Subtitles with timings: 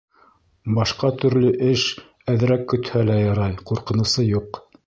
[0.77, 1.85] Башҡа төрлө эш
[2.35, 4.65] әҙерәк көтһә лә ярай, ҡурҡынысы юҡ.